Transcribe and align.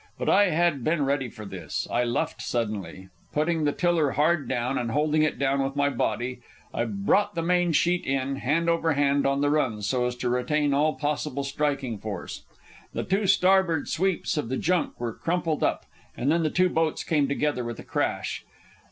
But 0.17 0.29
I 0.29 0.49
had 0.49 0.83
been 0.83 1.05
ready 1.05 1.29
for 1.29 1.45
this. 1.45 1.87
I 1.91 2.03
luffed 2.05 2.41
suddenly. 2.41 3.09
Putting 3.35 3.65
the 3.65 3.71
tiller 3.71 4.13
hard 4.13 4.47
down, 4.49 4.79
and 4.79 4.89
holding 4.89 5.21
it 5.21 5.37
down 5.37 5.63
with 5.63 5.75
my 5.75 5.89
body, 5.91 6.41
I 6.73 6.85
brought 6.85 7.35
the 7.35 7.43
main 7.43 7.71
sheet 7.71 8.07
in, 8.07 8.37
hand 8.37 8.67
over 8.67 8.93
hand, 8.93 9.27
on 9.27 9.41
the 9.41 9.51
run, 9.51 9.83
so 9.83 10.07
as 10.07 10.15
to 10.15 10.29
retain 10.29 10.73
all 10.73 10.95
possible 10.95 11.43
striking 11.43 11.99
force. 11.99 12.41
The 12.93 13.03
two 13.03 13.27
starboard 13.27 13.87
sweeps 13.87 14.37
of 14.37 14.49
the 14.49 14.57
junk 14.57 14.99
were 14.99 15.13
crumpled 15.13 15.61
up, 15.63 15.85
and 16.17 16.31
then 16.31 16.41
the 16.41 16.49
two 16.49 16.69
boats 16.69 17.03
came 17.03 17.27
together 17.27 17.63
with 17.63 17.77
a 17.77 17.83
crash. 17.83 18.43